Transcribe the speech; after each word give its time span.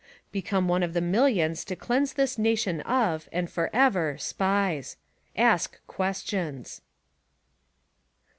Become 0.31 0.67
one 0.67 0.81
of 0.81 0.93
the 0.93 0.99
millions 0.99 1.63
to 1.65 1.75
cleanse 1.75 2.13
this 2.13 2.39
nation 2.39 2.81
of, 2.81 3.29
and 3.31 3.47
forever— 3.51 4.17
SPIES. 4.17 4.97
Ask 5.35 5.79
questions 5.85 6.81